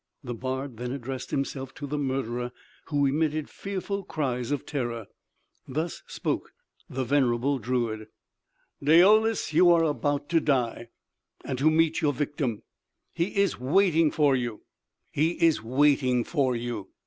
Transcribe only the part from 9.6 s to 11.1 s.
are about to die...